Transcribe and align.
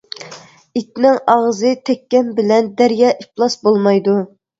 ئىتنىڭ 0.79 1.19
ئاغزى 1.33 1.73
تەككەن 1.89 2.31
بىلەن 2.39 2.71
دەريا 2.79 3.13
ئىپلاس 3.27 3.59
بولمايدۇ. 3.69 4.17